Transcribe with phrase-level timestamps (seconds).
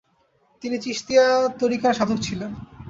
[0.63, 1.25] তিনি চিশ্তিয়া
[1.59, 2.51] তরিকার সাধক ছিলেন।